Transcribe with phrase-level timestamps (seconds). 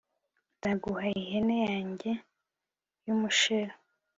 [0.55, 2.11] nzaguha ihene yanjye
[3.05, 3.73] y'umusheru